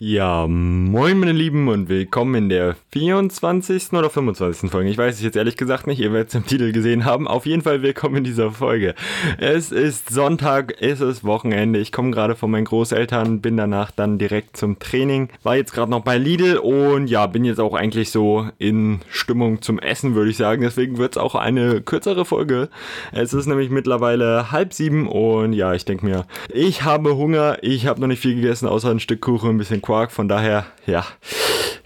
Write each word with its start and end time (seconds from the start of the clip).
Ja, 0.00 0.48
moin 0.48 1.20
meine 1.20 1.30
Lieben 1.30 1.68
und 1.68 1.88
willkommen 1.88 2.34
in 2.34 2.48
der 2.48 2.74
24. 2.90 3.92
oder 3.92 4.10
25. 4.10 4.68
Folge. 4.68 4.90
Ich 4.90 4.98
weiß 4.98 5.14
es 5.14 5.22
jetzt 5.22 5.36
ehrlich 5.36 5.56
gesagt 5.56 5.86
nicht, 5.86 6.00
ihr 6.00 6.12
werdet 6.12 6.30
es 6.30 6.34
im 6.34 6.44
Titel 6.44 6.72
gesehen 6.72 7.04
haben. 7.04 7.28
Auf 7.28 7.46
jeden 7.46 7.62
Fall 7.62 7.80
willkommen 7.80 8.16
in 8.16 8.24
dieser 8.24 8.50
Folge. 8.50 8.96
Es 9.38 9.70
ist 9.70 10.10
Sonntag, 10.10 10.74
es 10.80 11.00
ist 11.00 11.22
Wochenende. 11.22 11.78
Ich 11.78 11.92
komme 11.92 12.10
gerade 12.10 12.34
von 12.34 12.50
meinen 12.50 12.64
Großeltern, 12.64 13.40
bin 13.40 13.56
danach 13.56 13.92
dann 13.92 14.18
direkt 14.18 14.56
zum 14.56 14.80
Training. 14.80 15.28
War 15.44 15.54
jetzt 15.54 15.72
gerade 15.72 15.92
noch 15.92 16.02
bei 16.02 16.18
Lidl 16.18 16.56
und 16.56 17.06
ja, 17.06 17.28
bin 17.28 17.44
jetzt 17.44 17.60
auch 17.60 17.74
eigentlich 17.74 18.10
so 18.10 18.48
in 18.58 18.98
Stimmung 19.08 19.62
zum 19.62 19.78
Essen, 19.78 20.16
würde 20.16 20.30
ich 20.32 20.36
sagen. 20.36 20.62
Deswegen 20.62 20.98
wird 20.98 21.14
es 21.14 21.22
auch 21.22 21.36
eine 21.36 21.82
kürzere 21.82 22.24
Folge. 22.24 22.68
Es 23.12 23.32
ist 23.32 23.46
nämlich 23.46 23.70
mittlerweile 23.70 24.50
halb 24.50 24.74
sieben 24.74 25.06
und 25.06 25.52
ja, 25.52 25.72
ich 25.72 25.84
denke 25.84 26.04
mir, 26.04 26.26
ich 26.52 26.82
habe 26.82 27.14
Hunger. 27.14 27.58
Ich 27.62 27.86
habe 27.86 28.00
noch 28.00 28.08
nicht 28.08 28.20
viel 28.20 28.34
gegessen, 28.34 28.66
außer 28.66 28.90
ein 28.90 28.98
Stück 28.98 29.20
Kuchen, 29.20 29.50
ein 29.50 29.58
bisschen 29.58 29.83
Quark. 29.84 30.10
Von 30.10 30.28
daher, 30.28 30.64
ja. 30.86 31.04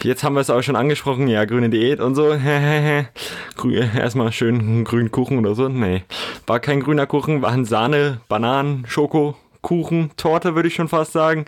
Jetzt 0.02 0.22
haben 0.22 0.34
wir 0.34 0.40
es 0.40 0.50
auch 0.50 0.62
schon 0.62 0.76
angesprochen. 0.76 1.26
Ja, 1.26 1.44
grüne 1.44 1.70
Diät 1.70 2.00
und 2.00 2.14
so. 2.14 2.30
Erstmal 3.98 4.30
schön 4.30 4.84
grünen 4.84 5.10
Kuchen 5.10 5.38
oder 5.38 5.56
so. 5.56 5.68
Nee, 5.68 6.04
war 6.46 6.60
kein 6.60 6.80
grüner 6.80 7.06
Kuchen, 7.06 7.42
waren 7.42 7.64
Sahne, 7.64 8.20
Bananen, 8.28 8.84
Schoko, 8.86 9.36
Kuchen, 9.62 10.10
Torte 10.16 10.54
würde 10.54 10.68
ich 10.68 10.74
schon 10.74 10.88
fast 10.88 11.12
sagen. 11.12 11.44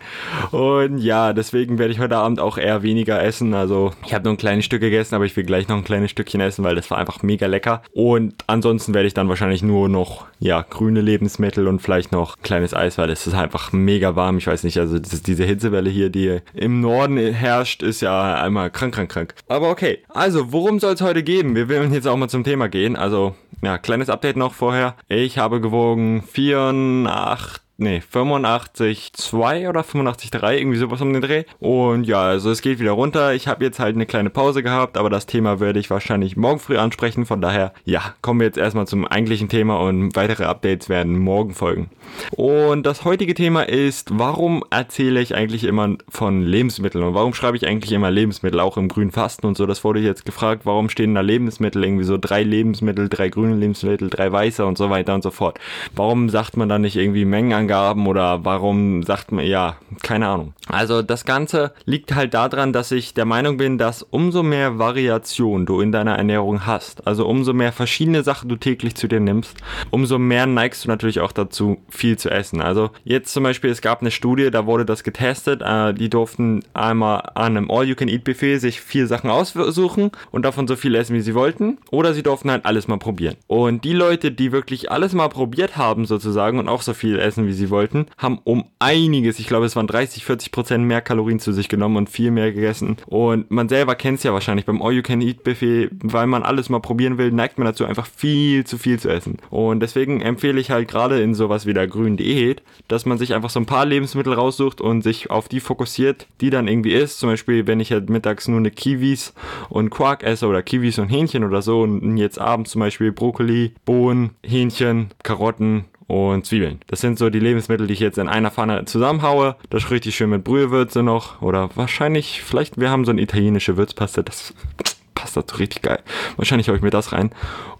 Und 0.51 0.98
ja, 0.98 1.32
deswegen 1.32 1.78
werde 1.78 1.92
ich 1.92 2.01
heute 2.01 2.16
Abend 2.16 2.41
auch 2.41 2.59
eher 2.59 2.82
weniger 2.82 3.23
essen. 3.23 3.55
Also 3.55 3.92
ich 4.05 4.14
habe 4.14 4.24
nur 4.24 4.34
ein 4.34 4.38
kleines 4.38 4.64
Stück 4.64 4.80
gegessen, 4.80 5.14
aber 5.14 5.24
ich 5.24 5.37
will 5.37 5.45
gleich 5.45 5.68
noch 5.68 5.77
ein 5.77 5.84
kleines 5.84 6.10
Stückchen 6.10 6.41
essen, 6.41 6.65
weil 6.65 6.74
das 6.74 6.91
war 6.91 6.98
einfach 6.98 7.23
mega 7.23 7.46
lecker. 7.46 7.82
Und 7.92 8.34
ansonsten 8.46 8.95
werde 8.95 9.06
ich 9.06 9.15
dann 9.15 9.28
wahrscheinlich 9.28 9.62
nur 9.62 9.88
noch, 9.88 10.27
ja, 10.38 10.62
grüne 10.62 11.01
Lebensmittel 11.01 11.68
und 11.68 11.80
vielleicht 11.80 12.12
noch 12.12 12.37
ein 12.37 12.42
kleines 12.42 12.74
Eis, 12.74 12.98
weil 12.98 13.10
es 13.10 13.27
ist 13.27 13.34
einfach 13.34 13.73
mega 13.73 14.16
warm. 14.16 14.38
Ich 14.38 14.46
weiß 14.46 14.65
nicht, 14.65 14.79
also 14.79 14.98
diese 14.98 15.45
Hitzewelle 15.45 15.90
hier, 15.90 16.10
die 16.10 16.40
im 16.54 16.80
Norden 16.80 17.16
herrscht, 17.16 17.82
ist 17.82 18.01
ja 18.01 18.34
einmal 18.42 18.70
krank, 18.70 18.95
krank, 18.95 19.10
krank. 19.10 19.34
Aber 19.48 19.70
okay, 19.70 20.01
also 20.09 20.52
worum 20.52 20.80
soll 20.80 20.95
es 20.95 21.01
heute 21.01 21.23
gehen? 21.23 21.54
Wir 21.54 21.68
werden 21.68 21.93
jetzt 21.93 22.09
auch 22.09 22.16
mal 22.16 22.29
zum 22.29 22.45
Thema 22.45 22.68
gehen. 22.68 22.96
Also, 22.96 23.34
ja, 23.62 23.79
kleines 23.79 24.10
Update 24.10 24.37
noch 24.37 24.54
vorher. 24.54 24.96
Ich 25.09 25.38
habe 25.38 25.60
gewogen 25.60 26.23
84 26.23 27.60
nee, 27.80 28.00
85 28.00 29.12
2 29.14 29.68
oder 29.68 29.82
85 29.82 30.30
3, 30.30 30.59
irgendwie 30.59 30.78
sowas 30.78 31.00
um 31.00 31.12
den 31.12 31.23
Dreh. 31.23 31.45
Und 31.59 32.04
ja, 32.04 32.22
also 32.22 32.50
es 32.50 32.62
geht 32.62 32.78
wieder 32.78 32.92
runter. 32.92 33.34
Ich 33.34 33.48
habe 33.48 33.64
jetzt 33.64 33.80
halt 33.80 33.96
eine 33.96 34.06
kleine 34.06 34.30
Pause 34.30 34.62
gehabt, 34.62 34.96
aber 34.98 35.10
das 35.10 35.26
Thema 35.26 35.59
werde 35.60 35.80
ich 35.80 35.90
wahrscheinlich 35.90 36.37
morgen 36.37 36.60
früh 36.60 36.76
ansprechen. 36.76 37.26
Von 37.26 37.40
daher, 37.40 37.72
ja, 37.84 38.14
kommen 38.22 38.40
wir 38.40 38.46
jetzt 38.46 38.59
erstmal 38.59 38.87
zum 38.87 39.06
eigentlichen 39.06 39.48
Thema 39.48 39.80
und 39.80 40.14
weitere 40.14 40.45
Updates 40.45 40.88
werden 40.88 41.18
morgen 41.18 41.54
folgen. 41.54 41.90
Und 42.37 42.84
das 42.84 43.04
heutige 43.04 43.34
Thema 43.34 43.62
ist, 43.62 44.10
warum 44.12 44.62
erzähle 44.70 45.20
ich 45.20 45.34
eigentlich 45.34 45.65
immer 45.65 45.96
von 46.09 46.42
Lebensmitteln 46.42 47.02
und 47.02 47.15
warum 47.15 47.34
schreibe 47.34 47.56
ich 47.56 47.66
eigentlich 47.66 47.92
immer 47.92 48.10
Lebensmittel, 48.10 48.60
auch 48.60 48.76
im 48.76 48.88
grünen 48.88 49.10
Fasten 49.10 49.46
und 49.46 49.56
so. 49.56 49.66
Das 49.66 49.84
wurde 49.84 50.00
jetzt 50.00 50.26
gefragt, 50.26 50.62
warum 50.65 50.90
stehen 50.90 51.15
da 51.15 51.22
Lebensmittel 51.22 51.82
irgendwie 51.82 52.04
so 52.04 52.18
drei 52.18 52.42
Lebensmittel, 52.42 53.09
drei 53.09 53.30
grüne 53.30 53.56
Lebensmittel, 53.56 54.10
drei 54.10 54.30
weiße 54.30 54.65
und 54.66 54.76
so 54.76 54.90
weiter 54.90 55.15
und 55.15 55.22
so 55.22 55.30
fort. 55.30 55.59
Warum 55.96 56.28
sagt 56.28 56.56
man 56.56 56.68
da 56.68 56.78
nicht 56.78 56.96
irgendwie 56.96 57.24
Mengenangaben? 57.24 57.70
Angaben 57.71 58.09
oder 58.09 58.45
warum 58.45 59.04
sagt 59.04 59.30
man, 59.30 59.46
ja, 59.46 59.76
keine 60.02 60.26
Ahnung. 60.26 60.54
Also 60.66 61.02
das 61.02 61.24
Ganze 61.24 61.73
liegt 61.85 62.15
halt 62.15 62.35
daran, 62.35 62.73
dass 62.73 62.90
ich 62.90 63.15
der 63.15 63.24
Meinung 63.24 63.59
bin, 63.59 63.79
dass 63.79 64.03
umso 64.03 64.43
mehr 64.43 64.78
Variation 64.78 65.66
du 65.66 65.81
in 65.81 65.93
deiner 65.93 66.16
Ernährung 66.16 66.66
hast, 66.66 67.06
also 67.06 67.27
umso 67.28 67.53
mehr 67.53 67.72
verschiedene 67.72 68.25
Sachen 68.25 68.49
du 68.49 68.56
täglich 68.56 68.97
zu 68.97 69.06
dir 69.06 69.21
nimmst, 69.21 69.56
umso 69.91 70.19
mehr 70.19 70.47
neigst 70.47 70.84
du 70.84 70.88
natürlich 70.88 71.21
auch 71.21 71.31
dazu, 71.31 71.78
viel 71.88 72.19
zu 72.19 72.31
essen. 72.31 72.60
Also 72.60 72.91
jetzt 73.04 73.32
zum 73.32 73.44
Beispiel, 73.44 73.71
es 73.71 73.82
gab 73.82 74.00
eine 74.00 74.10
Studie, 74.10 74.50
da 74.50 74.66
wurde 74.66 74.84
das 74.84 75.05
getestet, 75.05 75.62
äh, 75.65 75.94
die 75.94 76.10
durften 76.10 76.65
einmal 76.75 77.22
an 77.34 77.56
einem 77.56 77.71
All-You-Can-Eat-Buffet 77.71 78.59
sich 78.59 78.81
vier 78.81 79.06
Sachen 79.06 79.31
aussuchen 79.31 80.10
und 80.32 80.44
davon 80.44 80.66
so 80.66 80.75
viel 80.75 80.97
essen, 80.97 81.15
wie 81.15 81.21
sie 81.21 81.34
wollten, 81.37 81.78
oder 81.93 82.15
sie 82.15 82.25
durften 82.25 82.50
halt 82.50 82.66
alles 82.66 82.88
mal 82.88 82.99
probieren. 82.99 83.37
Und 83.47 83.84
die 83.84 83.93
Leute, 83.93 84.32
die 84.32 84.50
wirklich 84.50 84.91
alles 84.91 85.12
mal 85.12 85.28
probiert 85.28 85.77
haben 85.77 86.05
sozusagen 86.05 86.59
und 86.59 86.69
auch 86.69 86.83
so 86.83 86.94
viel 86.94 87.19
essen, 87.19 87.47
wie 87.47 87.53
sie 87.53 87.59
sie 87.60 87.71
wollten, 87.71 88.06
haben 88.19 88.41
um 88.44 88.65
einiges, 88.78 89.38
ich 89.38 89.47
glaube 89.47 89.66
es 89.66 89.76
waren 89.76 89.87
30, 89.87 90.25
40 90.25 90.50
Prozent 90.50 90.84
mehr 90.84 91.00
Kalorien 91.00 91.38
zu 91.38 91.53
sich 91.53 91.69
genommen 91.69 91.97
und 91.97 92.10
viel 92.10 92.31
mehr 92.31 92.53
gegessen. 92.53 92.97
Und 93.06 93.50
man 93.50 93.69
selber 93.69 93.94
kennt 93.94 94.19
es 94.19 94.25
ja 94.25 94.32
wahrscheinlich 94.32 94.66
beim 94.66 94.82
All 94.82 94.93
You 94.93 95.03
Can 95.03 95.21
Eat 95.21 95.44
Buffet, 95.44 95.91
weil 96.03 96.26
man 96.26 96.43
alles 96.43 96.69
mal 96.69 96.81
probieren 96.81 97.19
will, 97.19 97.31
neigt 97.31 97.59
man 97.59 97.66
dazu 97.66 97.84
einfach 97.84 98.06
viel 98.06 98.65
zu 98.65 98.78
viel 98.78 98.99
zu 98.99 99.09
essen. 99.09 99.38
Und 99.50 99.81
deswegen 99.81 100.20
empfehle 100.20 100.60
ich 100.60 100.70
halt 100.70 100.88
gerade 100.88 101.20
in 101.20 101.34
sowas 101.34 101.66
wie 101.66 101.75
der 101.75 101.87
grünen 101.87 102.16
Diät, 102.16 102.62
dass 102.88 103.06
man 103.06 103.19
sich 103.19 103.34
einfach 103.34 103.50
so 103.50 103.60
ein 103.60 103.66
paar 103.66 103.87
Lebensmittel 103.87 104.32
raussucht 104.32 104.81
und 104.81 105.03
sich 105.03 105.31
auf 105.31 105.49
die 105.49 105.60
fokussiert, 105.60 106.26
die 106.41 106.50
dann 106.50 106.69
irgendwie 106.69 106.93
ist. 106.93 107.20
Zum 107.20 107.28
Beispiel, 107.28 107.66
wenn 107.66 107.81
ich 107.81 107.93
halt 107.93 108.10
mittags 108.10 108.49
nur 108.49 108.59
eine 108.59 108.70
Kiwis 108.70 109.34
und 109.69 109.91
Quark 109.91 110.22
esse 110.22 110.47
oder 110.47 110.62
Kiwis 110.62 110.99
und 110.99 111.09
Hähnchen 111.09 111.44
oder 111.44 111.62
so 111.62 111.82
und 111.82 112.16
jetzt 112.16 112.41
abends 112.41 112.70
zum 112.70 112.81
Beispiel 112.81 113.12
Brokkoli, 113.12 113.72
Bohnen, 113.84 114.31
Hähnchen, 114.44 115.10
Karotten 115.22 115.84
und 116.10 116.44
Zwiebeln. 116.44 116.81
Das 116.88 117.00
sind 117.00 117.19
so 117.19 117.31
die 117.31 117.38
Lebensmittel, 117.38 117.87
die 117.87 117.93
ich 117.93 118.00
jetzt 118.00 118.19
in 118.19 118.28
einer 118.28 118.50
Pfanne 118.50 118.84
zusammenhaue. 118.84 119.54
Das 119.71 119.91
richtig 119.93 120.16
schön 120.16 120.31
mit 120.31 120.43
Brühewürze 120.43 121.04
noch. 121.04 121.41
Oder 121.41 121.71
wahrscheinlich, 121.76 122.43
vielleicht, 122.43 122.81
wir 122.81 122.91
haben 122.91 123.04
so 123.04 123.12
eine 123.12 123.22
italienische 123.22 123.76
Würzpaste. 123.76 124.25
Das 124.25 124.53
passt 125.15 125.37
dazu 125.37 125.56
richtig 125.59 125.82
geil. 125.82 126.00
Wahrscheinlich 126.37 126.69
haue 126.69 126.76
ich 126.76 126.82
mir 126.82 126.91
das 126.91 127.12
rein. 127.12 127.31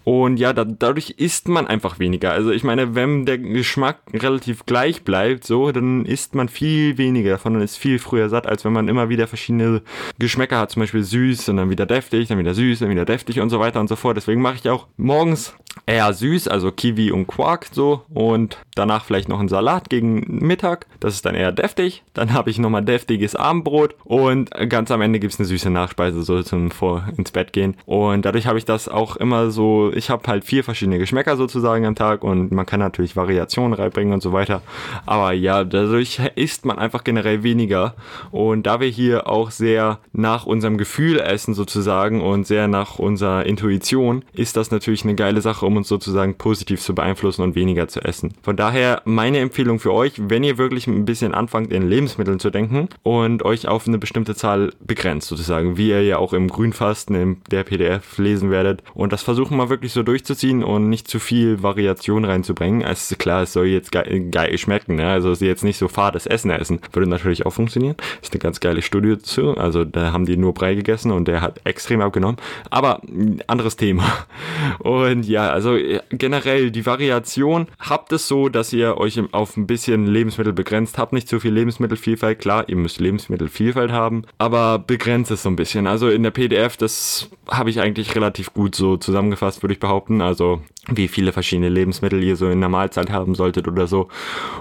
Und 0.03 0.37
ja, 0.37 0.53
da, 0.53 0.63
dadurch 0.63 1.11
isst 1.17 1.49
man 1.49 1.67
einfach 1.67 1.99
weniger. 1.99 2.31
Also 2.31 2.51
ich 2.51 2.63
meine, 2.63 2.95
wenn 2.95 3.25
der 3.25 3.37
Geschmack 3.37 3.99
relativ 4.13 4.65
gleich 4.65 5.03
bleibt, 5.03 5.43
so, 5.43 5.71
dann 5.71 6.05
isst 6.05 6.33
man 6.33 6.47
viel 6.47 6.97
weniger 6.97 7.31
davon 7.31 7.55
und 7.55 7.61
ist 7.61 7.77
viel 7.77 7.99
früher 7.99 8.29
satt, 8.29 8.47
als 8.47 8.63
wenn 8.63 8.73
man 8.73 8.87
immer 8.87 9.09
wieder 9.09 9.27
verschiedene 9.27 9.81
Geschmäcker 10.19 10.57
hat. 10.57 10.71
Zum 10.71 10.81
Beispiel 10.81 11.03
süß 11.03 11.49
und 11.49 11.57
dann 11.57 11.69
wieder 11.69 11.85
deftig, 11.85 12.29
dann 12.29 12.39
wieder 12.39 12.53
süß, 12.53 12.79
dann 12.79 12.89
wieder 12.89 13.05
deftig 13.05 13.41
und 13.41 13.49
so 13.49 13.59
weiter 13.59 13.81
und 13.81 13.89
so 13.89 13.97
fort. 13.97 14.15
Deswegen 14.15 14.41
mache 14.41 14.55
ich 14.55 14.69
auch 14.69 14.87
morgens 14.95 15.53
eher 15.85 16.13
süß, 16.13 16.47
also 16.47 16.71
Kiwi 16.71 17.11
und 17.11 17.27
Quark 17.27 17.67
so 17.71 18.03
und 18.13 18.57
danach 18.75 19.05
vielleicht 19.05 19.29
noch 19.29 19.39
einen 19.39 19.49
Salat 19.49 19.89
gegen 19.89 20.39
Mittag. 20.45 20.87
Das 20.99 21.13
ist 21.13 21.25
dann 21.25 21.35
eher 21.35 21.51
deftig. 21.51 22.03
Dann 22.13 22.33
habe 22.33 22.49
ich 22.49 22.59
nochmal 22.59 22.83
deftiges 22.83 23.35
Abendbrot 23.35 23.95
und 24.03 24.51
ganz 24.69 24.91
am 24.91 25.01
Ende 25.01 25.19
gibt 25.19 25.33
es 25.33 25.39
eine 25.39 25.47
süße 25.47 25.69
Nachspeise 25.69 26.23
so 26.23 26.41
zum 26.43 26.71
vor 26.71 27.07
ins 27.17 27.31
Bett 27.31 27.53
gehen. 27.53 27.75
Und 27.85 28.25
dadurch 28.25 28.47
habe 28.47 28.57
ich 28.57 28.65
das 28.65 28.87
auch 28.87 29.15
immer 29.15 29.51
so 29.51 29.91
ich 29.93 30.09
habe 30.09 30.27
halt 30.27 30.43
vier 30.43 30.63
verschiedene 30.63 30.99
Geschmäcker 30.99 31.37
sozusagen 31.37 31.85
am 31.85 31.95
Tag 31.95 32.23
und 32.23 32.51
man 32.51 32.65
kann 32.65 32.79
natürlich 32.79 33.15
Variationen 33.15 33.73
reinbringen 33.73 34.13
und 34.13 34.21
so 34.21 34.33
weiter. 34.33 34.61
Aber 35.05 35.31
ja, 35.33 35.63
dadurch 35.63 36.19
isst 36.35 36.65
man 36.65 36.79
einfach 36.79 37.03
generell 37.03 37.43
weniger. 37.43 37.95
Und 38.31 38.63
da 38.63 38.79
wir 38.79 38.87
hier 38.87 39.27
auch 39.27 39.51
sehr 39.51 39.99
nach 40.13 40.45
unserem 40.45 40.77
Gefühl 40.77 41.19
essen 41.19 41.53
sozusagen 41.53 42.21
und 42.21 42.47
sehr 42.47 42.67
nach 42.67 42.99
unserer 42.99 43.45
Intuition, 43.45 44.23
ist 44.33 44.57
das 44.57 44.71
natürlich 44.71 45.03
eine 45.03 45.15
geile 45.15 45.41
Sache, 45.41 45.60
um 45.63 45.77
uns 45.77 45.87
sozusagen 45.87 46.35
positiv 46.35 46.81
zu 46.81 46.95
beeinflussen 46.95 47.41
und 47.41 47.55
weniger 47.55 47.87
zu 47.87 48.01
essen. 48.01 48.33
Von 48.41 48.55
daher 48.55 49.01
meine 49.05 49.39
Empfehlung 49.39 49.79
für 49.79 49.93
euch, 49.93 50.13
wenn 50.17 50.43
ihr 50.43 50.57
wirklich 50.57 50.87
ein 50.87 51.05
bisschen 51.05 51.33
anfangt 51.33 51.71
in 51.71 51.87
Lebensmitteln 51.87 52.39
zu 52.39 52.49
denken 52.49 52.89
und 53.03 53.43
euch 53.43 53.67
auf 53.67 53.87
eine 53.87 53.97
bestimmte 53.97 54.35
Zahl 54.35 54.71
begrenzt 54.79 55.27
sozusagen, 55.27 55.77
wie 55.77 55.89
ihr 55.89 56.03
ja 56.03 56.17
auch 56.17 56.33
im 56.33 56.47
Grünfasten 56.47 57.15
in 57.15 57.37
der 57.51 57.63
PDF 57.63 58.17
lesen 58.17 58.51
werdet 58.51 58.83
und 58.93 59.13
das 59.13 59.23
versuchen 59.23 59.57
wir 59.57 59.69
wirklich 59.69 59.93
so 59.93 60.03
durchzuziehen 60.03 60.63
und 60.63 60.89
nicht 60.89 61.07
zu 61.07 61.19
viel 61.19 61.63
Variation 61.63 62.25
reinzubringen. 62.25 62.83
Also 62.83 63.15
klar, 63.15 63.43
es 63.43 63.53
soll 63.53 63.67
jetzt 63.67 63.91
geil, 63.91 64.29
geil 64.31 64.57
schmecken, 64.57 64.95
ne? 64.95 65.07
also 65.07 65.31
jetzt 65.33 65.63
nicht 65.63 65.77
so 65.77 65.87
fades 65.87 66.25
Essen 66.25 66.51
essen. 66.51 66.79
Würde 66.93 67.09
natürlich 67.09 67.45
auch 67.45 67.51
funktionieren. 67.51 67.95
Ist 68.21 68.33
eine 68.33 68.39
ganz 68.39 68.59
geile 68.59 68.81
Studie 68.81 69.17
zu. 69.19 69.57
Also 69.57 69.85
da 69.85 70.11
haben 70.11 70.25
die 70.25 70.37
nur 70.37 70.53
Brei 70.53 70.75
gegessen 70.75 71.11
und 71.11 71.27
der 71.27 71.41
hat 71.41 71.61
extrem 71.63 72.01
abgenommen. 72.01 72.37
Aber 72.69 73.01
anderes 73.47 73.75
Thema. 73.75 74.03
Und 74.79 75.27
ja, 75.27 75.50
also 75.51 75.77
generell 76.09 76.71
die 76.71 76.85
Variation. 76.85 77.67
Habt 77.79 78.11
es 78.11 78.27
so, 78.27 78.49
dass 78.49 78.73
ihr 78.73 78.97
euch 78.97 79.19
auf 79.31 79.57
ein 79.57 79.67
bisschen 79.67 80.07
Lebensmittel 80.07 80.53
begrenzt. 80.53 80.97
Habt 80.97 81.13
nicht 81.13 81.27
zu 81.27 81.39
viel 81.39 81.53
Lebensmittelvielfalt. 81.53 82.39
Klar, 82.39 82.67
ihr 82.67 82.75
müsst 82.75 82.99
Lebensmittelvielfalt 82.99 83.91
haben, 83.91 84.23
aber 84.37 84.79
begrenzt 84.79 85.31
es 85.31 85.43
so 85.43 85.49
ein 85.49 85.55
bisschen. 85.55 85.87
Also 85.87 86.09
in 86.09 86.23
der 86.23 86.31
PDF, 86.31 86.77
das 86.77 87.29
habe 87.49 87.69
ich 87.69 87.79
eigentlich 87.79 88.15
relativ 88.15 88.53
gut 88.53 88.75
so 88.75 88.97
zusammengefasst, 88.97 89.63
würde 89.63 89.73
ich 89.73 89.79
behaupten. 89.79 90.21
Also 90.21 90.61
wie 90.87 91.07
viele 91.07 91.31
verschiedene 91.31 91.69
Lebensmittel 91.69 92.23
ihr 92.23 92.35
so 92.35 92.49
in 92.49 92.59
der 92.59 92.69
Mahlzeit 92.69 93.11
haben 93.11 93.35
solltet 93.35 93.67
oder 93.67 93.85
so. 93.85 94.07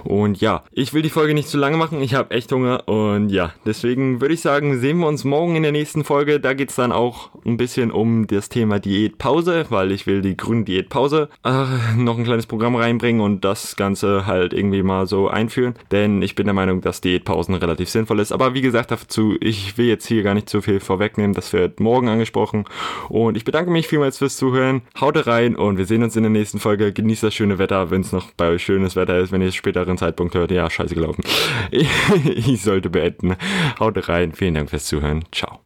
Und 0.04 0.40
ja, 0.40 0.64
ich 0.70 0.92
will 0.92 1.02
die 1.02 1.08
Folge 1.08 1.32
nicht 1.32 1.48
zu 1.48 1.56
lange 1.56 1.78
machen. 1.78 2.02
Ich 2.02 2.14
habe 2.14 2.34
echt 2.34 2.52
Hunger. 2.52 2.88
Und 2.88 3.30
ja, 3.30 3.52
deswegen 3.64 4.20
würde 4.20 4.34
ich 4.34 4.42
sagen, 4.42 4.78
sehen 4.78 4.98
wir 4.98 5.08
uns 5.08 5.24
morgen 5.24 5.56
in 5.56 5.62
der 5.62 5.72
nächsten 5.72 6.04
Folge. 6.04 6.38
Da 6.38 6.52
geht 6.52 6.70
es 6.70 6.76
dann 6.76 6.92
auch 6.92 7.30
ein 7.46 7.56
bisschen 7.56 7.90
um 7.90 8.26
das 8.26 8.50
Thema 8.50 8.78
Diätpause, 8.80 9.66
weil 9.70 9.92
ich 9.92 10.06
will 10.06 10.20
die 10.20 10.36
grüne 10.36 10.64
Diätpause 10.80 11.28
äh, 11.44 11.96
noch 11.96 12.18
ein 12.18 12.24
kleines 12.24 12.46
Programm 12.46 12.76
reinbringen 12.76 13.20
und 13.20 13.44
das 13.44 13.76
Ganze 13.76 14.26
halt 14.26 14.52
irgendwie 14.52 14.82
mal 14.82 15.06
so 15.06 15.28
einführen. 15.28 15.74
Denn 15.90 16.22
ich 16.22 16.34
bin 16.34 16.46
der 16.46 16.54
Meinung, 16.54 16.80
dass 16.80 17.00
Diätpausen 17.00 17.54
relativ 17.54 17.88
sinnvoll 17.90 18.20
ist. 18.20 18.32
Aber 18.32 18.54
wie 18.54 18.60
gesagt 18.60 18.90
dazu, 18.90 19.36
ich 19.40 19.76
will 19.78 19.86
jetzt 19.86 20.06
hier 20.06 20.22
gar 20.22 20.34
nicht 20.34 20.48
zu 20.48 20.62
viel 20.62 20.80
vorwegnehmen. 20.80 21.34
Das 21.34 21.52
wird 21.52 21.80
morgen 21.80 22.08
angesprochen 22.08 22.30
gesprochen. 22.30 22.64
Und 23.08 23.36
ich 23.36 23.44
bedanke 23.44 23.70
mich 23.70 23.88
vielmals 23.88 24.18
fürs 24.18 24.36
Zuhören. 24.36 24.82
Haut 25.00 25.26
rein 25.26 25.56
und 25.56 25.78
wir 25.78 25.86
sehen 25.86 26.02
uns 26.02 26.16
in 26.16 26.22
der 26.22 26.30
nächsten 26.30 26.58
Folge. 26.58 26.92
Genießt 26.92 27.24
das 27.24 27.34
schöne 27.34 27.58
Wetter, 27.58 27.90
wenn 27.90 28.02
es 28.02 28.12
noch 28.12 28.30
bei 28.36 28.48
euch 28.48 28.62
schönes 28.62 28.96
Wetter 28.96 29.18
ist, 29.18 29.32
wenn 29.32 29.42
ihr 29.42 29.48
es 29.48 29.54
späteren 29.54 29.98
Zeitpunkt 29.98 30.34
hört. 30.34 30.50
Ja, 30.50 30.70
scheiße 30.70 30.94
gelaufen. 30.94 31.24
ich 31.70 32.62
sollte 32.62 32.90
beenden. 32.90 33.36
Haut 33.78 34.08
rein. 34.08 34.32
Vielen 34.32 34.54
Dank 34.54 34.70
fürs 34.70 34.86
Zuhören. 34.86 35.24
Ciao. 35.32 35.58